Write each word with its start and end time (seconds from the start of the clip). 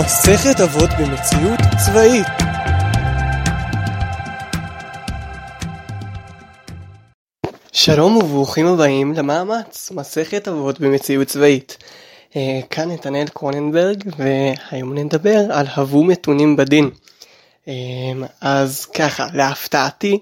מסכת 0.00 0.60
אבות 0.60 0.90
במציאות 0.98 1.60
צבאית 1.86 2.26
שלום 7.72 8.16
וברוכים 8.16 8.66
הבאים 8.66 9.12
למאמץ, 9.12 9.90
מסכת 9.94 10.48
אבות 10.48 10.80
במציאות 10.80 11.28
צבאית. 11.28 11.76
אה, 12.36 12.60
כאן 12.70 12.90
נתנאל 12.90 13.28
קרוננברג 13.28 14.04
והיום 14.16 14.94
נדבר 14.94 15.38
על 15.52 15.66
הבו 15.74 16.04
מתונים 16.04 16.56
בדין. 16.56 16.90
אה, 17.68 17.74
אז 18.40 18.86
ככה, 18.86 19.26
להפתעתי, 19.34 20.18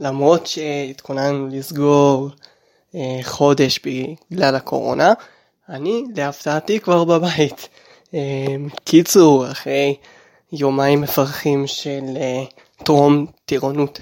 למרות 0.00 0.46
שהתכוננו 0.46 1.48
לסגור 1.52 2.30
אה, 2.94 3.20
חודש 3.22 3.80
בגלל 4.30 4.54
הקורונה, 4.54 5.12
אני 5.68 6.04
להפתעתי 6.16 6.80
כבר 6.80 7.04
בבית. 7.04 7.68
קיצור, 8.84 9.50
אחרי 9.50 9.96
יומיים 10.52 11.00
מפרכים 11.00 11.66
של 11.66 12.04
טרום 12.84 13.26
טירונות, 13.44 14.00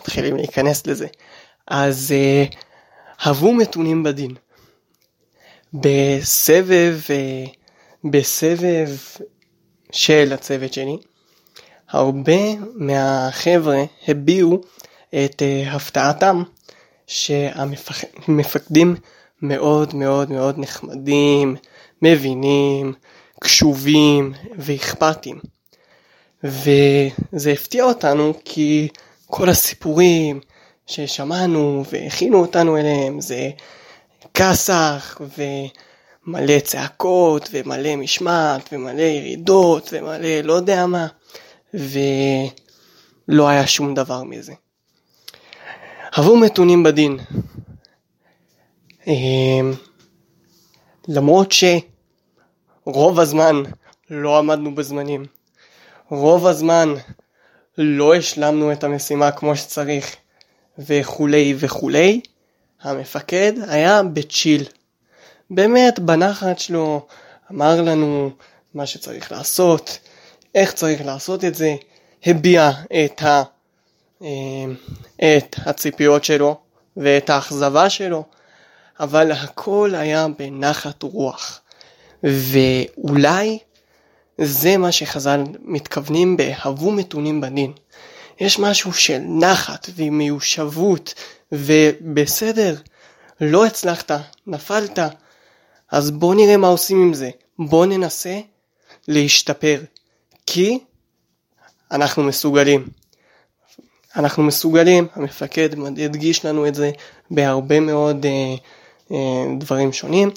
מתחילים 0.00 0.36
להיכנס 0.36 0.86
לזה. 0.86 1.06
אז 1.66 2.14
הבו 3.20 3.52
מתונים 3.52 4.02
בדין. 4.02 4.34
בסבב, 5.74 6.98
בסבב 8.10 8.88
של 9.92 10.32
הצוות 10.32 10.72
שלי, 10.72 10.96
הרבה 11.88 12.40
מהחבר'ה 12.74 13.84
הביעו 14.08 14.60
את 15.24 15.42
הפתעתם 15.66 16.42
שהמפקדים 17.06 18.96
מאוד 19.42 19.94
מאוד 19.94 20.30
מאוד 20.30 20.58
נחמדים, 20.58 21.56
מבינים, 22.02 22.92
קשובים 23.40 24.32
ואכפתיים. 24.58 25.40
וזה 26.44 27.52
הפתיע 27.52 27.84
אותנו 27.84 28.32
כי 28.44 28.88
כל 29.26 29.48
הסיפורים 29.48 30.40
ששמענו 30.86 31.84
והכינו 31.92 32.40
אותנו 32.40 32.76
אליהם 32.76 33.20
זה 33.20 33.50
כסח 34.34 35.20
ומלא 36.26 36.58
צעקות 36.60 37.48
ומלא 37.52 37.96
משמעת 37.96 38.68
ומלא 38.72 39.02
ירידות 39.02 39.90
ומלא 39.92 40.40
לא 40.44 40.52
יודע 40.52 40.86
מה 40.86 41.06
ולא 41.74 43.48
היה 43.48 43.66
שום 43.66 43.94
דבר 43.94 44.22
מזה. 44.22 44.52
עבור 46.12 46.36
מתונים 46.38 46.82
בדין. 46.82 47.18
למרות 51.08 51.52
שרוב 51.52 53.20
הזמן 53.20 53.62
לא 54.10 54.38
עמדנו 54.38 54.74
בזמנים, 54.74 55.24
רוב 56.10 56.46
הזמן 56.46 56.94
לא 57.78 58.14
השלמנו 58.14 58.72
את 58.72 58.84
המשימה 58.84 59.30
כמו 59.32 59.56
שצריך 59.56 60.16
וכולי 60.78 61.54
וכולי, 61.58 62.20
המפקד 62.82 63.52
היה 63.68 64.02
בצ'יל. 64.02 64.64
באמת 65.50 65.98
בנחת 65.98 66.58
שלו 66.58 67.06
אמר 67.50 67.82
לנו 67.82 68.30
מה 68.74 68.86
שצריך 68.86 69.32
לעשות, 69.32 69.98
איך 70.54 70.72
צריך 70.72 71.04
לעשות 71.04 71.44
את 71.44 71.54
זה, 71.54 71.74
הביע 72.26 72.70
את, 73.04 73.22
ה, 73.22 73.42
אמ, 74.22 74.74
את 75.16 75.56
הציפיות 75.66 76.24
שלו 76.24 76.56
ואת 76.96 77.30
האכזבה 77.30 77.90
שלו, 77.90 78.24
אבל 79.00 79.32
הכל 79.32 79.94
היה 79.94 80.26
בנחת 80.38 81.02
רוח. 81.02 81.60
ואולי 82.22 83.58
זה 84.38 84.76
מה 84.76 84.92
שחז"ל 84.92 85.42
מתכוונים 85.62 86.36
בהבו 86.36 86.92
מתונים 86.92 87.40
בדין. 87.40 87.72
יש 88.40 88.58
משהו 88.58 88.92
של 88.92 89.18
נחת 89.18 89.90
ומיושבות 89.96 91.14
ובסדר, 91.52 92.76
לא 93.40 93.66
הצלחת, 93.66 94.10
נפלת, 94.46 94.98
אז 95.90 96.10
בוא 96.10 96.34
נראה 96.34 96.56
מה 96.56 96.68
עושים 96.68 97.02
עם 97.02 97.14
זה. 97.14 97.30
בוא 97.58 97.86
ננסה 97.86 98.40
להשתפר, 99.08 99.80
כי 100.46 100.78
אנחנו 101.90 102.22
מסוגלים. 102.22 102.88
אנחנו 104.16 104.42
מסוגלים, 104.42 105.06
המפקד 105.14 105.68
הדגיש 106.04 106.44
לנו 106.44 106.68
את 106.68 106.74
זה 106.74 106.90
בהרבה 107.30 107.80
מאוד 107.80 108.26
אה, 108.26 108.54
דברים 109.58 109.92
שונים. 109.92 110.30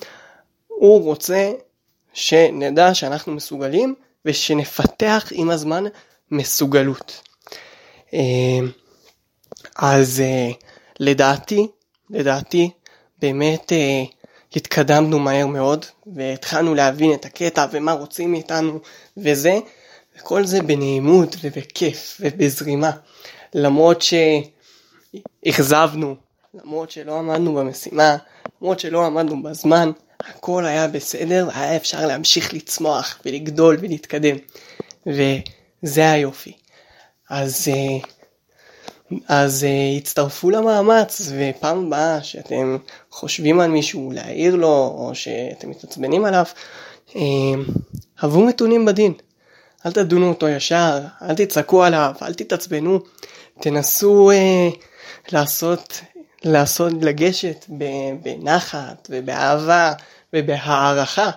הוא 0.67 1.03
רוצה 1.03 1.51
שנדע 2.13 2.93
שאנחנו 2.93 3.33
מסוגלים 3.33 3.95
ושנפתח 4.25 5.27
עם 5.31 5.49
הזמן 5.49 5.83
מסוגלות. 6.31 7.21
אה, 8.13 8.59
אז 9.75 10.19
אה, 10.19 10.49
לדעתי, 10.99 11.67
לדעתי, 12.09 12.69
באמת 13.21 13.73
אה, 13.73 14.03
התקדמנו 14.55 15.19
מהר 15.19 15.47
מאוד 15.47 15.85
והתחלנו 16.15 16.75
להבין 16.75 17.13
את 17.13 17.25
הקטע 17.25 17.65
ומה 17.71 17.91
רוצים 17.91 18.31
מאיתנו 18.31 18.79
וזה, 19.17 19.59
וכל 20.17 20.45
זה 20.45 20.61
בנעימות 20.61 21.35
ובכיף 21.41 22.17
ובזרימה. 22.19 22.91
למרות 23.53 24.03
שאכזבנו, 25.45 26.15
למרות 26.53 26.91
שלא 26.91 27.17
עמדנו 27.17 27.55
במשימה, 27.55 28.17
למרות 28.61 28.79
שלא 28.79 29.05
עמדנו 29.05 29.43
בזמן, 29.43 29.91
הכל 30.19 30.65
היה 30.65 30.87
בסדר 30.87 31.47
והיה 31.47 31.75
אפשר 31.75 32.07
להמשיך 32.07 32.53
לצמוח 32.53 33.19
ולגדול 33.25 33.77
ולהתקדם. 33.79 34.35
וזה 35.07 36.11
היופי. 36.11 36.53
אז, 37.29 37.67
אה, 37.67 38.07
אז 39.27 39.63
אה, 39.63 39.97
הצטרפו 39.97 40.49
למאמץ 40.49 41.31
ופעם 41.37 41.85
הבאה 41.87 42.23
שאתם 42.23 42.77
חושבים 43.11 43.59
על 43.59 43.69
מישהו 43.69 44.11
להעיר 44.13 44.55
לו 44.55 44.95
או 44.97 45.11
שאתם 45.13 45.69
מתעצבנים 45.69 46.25
עליו, 46.25 46.45
אה, 47.15 47.21
הבו 48.19 48.45
מתונים 48.45 48.85
בדין. 48.85 49.13
אל 49.85 49.91
תדונו 49.91 50.29
אותו 50.29 50.47
ישר, 50.47 50.99
אל 51.21 51.35
תצעקו 51.35 51.83
עליו, 51.83 52.13
אל 52.21 52.33
תתעצבנו, 52.33 52.99
תנסו 53.59 54.31
אה, 54.31 54.69
לעשות 55.31 56.01
לעשות, 56.43 56.93
לגשת 57.01 57.65
בנחת 58.23 59.09
ובאהבה 59.09 59.93
ובהערכה, 60.33 61.31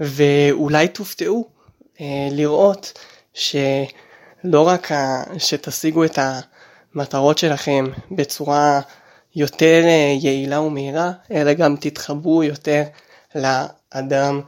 ואולי 0.00 0.88
תופתעו 0.88 1.48
אה, 2.00 2.28
לראות 2.30 2.92
שלא 3.32 4.68
רק 4.68 4.88
שתשיגו 5.38 6.04
את 6.04 6.18
המטרות 6.94 7.38
שלכם 7.38 7.84
בצורה 8.10 8.80
יותר 9.36 9.82
אה, 9.84 10.16
יעילה 10.20 10.60
ומהירה, 10.60 11.12
אלא 11.30 11.52
גם 11.52 11.76
תתחברו 11.80 12.42
יותר 12.42 12.82
לאדם 13.34 14.40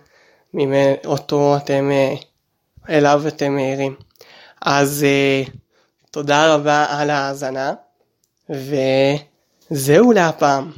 אותו 1.04 1.56
אתם, 1.56 1.90
אה, 1.92 2.14
אליו 2.88 3.22
אתם 3.28 3.54
מהירים. 3.54 3.96
אז 4.62 5.06
תודה 6.10 6.54
רבה 6.54 6.86
על 6.88 7.10
ההאזנה. 7.10 7.72
וזהו 9.71 10.11
להפעם. 10.11 10.71